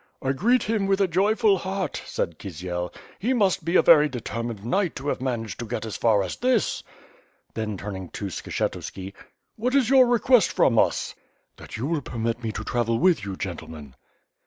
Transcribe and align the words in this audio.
"I 0.19 0.31
greet 0.31 0.63
him 0.63 0.87
with 0.87 0.99
a 0.99 1.07
joyful 1.07 1.59
heart," 1.59 2.01
said 2.07 2.39
Kisiel, 2.39 2.91
*Tie 3.21 3.33
must 3.33 3.63
be 3.63 3.75
a 3.75 3.83
very 3.83 4.09
determined 4.09 4.65
knight 4.65 4.95
to 4.95 5.09
have 5.09 5.21
managed 5.21 5.59
to 5.59 5.67
get 5.67 5.85
as 5.85 5.95
far 5.95 6.23
as 6.23 6.37
this." 6.37 6.81
Then, 7.53 7.77
turning 7.77 8.09
to 8.09 8.25
Skshetuski: 8.25 9.13
"What 9.57 9.75
is 9.75 9.91
your 9.91 10.07
request 10.07 10.49
from 10.51 10.79
us?" 10.79 11.13
"That 11.57 11.77
you 11.77 11.85
will 11.85 12.01
permit 12.01 12.41
me 12.41 12.51
to 12.51 12.63
travel 12.63 12.97
with 12.97 13.23
you, 13.25 13.35
gentlemen." 13.35 13.93